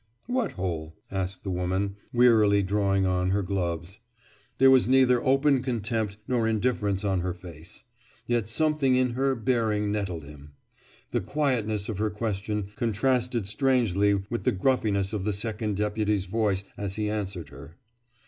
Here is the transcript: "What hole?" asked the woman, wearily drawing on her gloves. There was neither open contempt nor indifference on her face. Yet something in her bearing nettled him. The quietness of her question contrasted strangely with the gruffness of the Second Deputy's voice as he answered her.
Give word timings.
"What 0.25 0.53
hole?" 0.53 0.95
asked 1.11 1.43
the 1.43 1.51
woman, 1.51 1.95
wearily 2.11 2.63
drawing 2.63 3.05
on 3.05 3.29
her 3.29 3.43
gloves. 3.43 3.99
There 4.57 4.71
was 4.71 4.89
neither 4.89 5.23
open 5.23 5.61
contempt 5.61 6.17
nor 6.27 6.47
indifference 6.47 7.03
on 7.05 7.19
her 7.19 7.35
face. 7.35 7.83
Yet 8.25 8.49
something 8.49 8.95
in 8.95 9.11
her 9.11 9.35
bearing 9.35 9.91
nettled 9.91 10.23
him. 10.23 10.53
The 11.11 11.21
quietness 11.21 11.87
of 11.87 11.99
her 11.99 12.09
question 12.09 12.69
contrasted 12.75 13.45
strangely 13.45 14.15
with 14.15 14.43
the 14.43 14.51
gruffness 14.53 15.13
of 15.13 15.23
the 15.23 15.33
Second 15.33 15.77
Deputy's 15.77 16.25
voice 16.25 16.63
as 16.77 16.95
he 16.95 17.07
answered 17.07 17.49
her. 17.49 17.77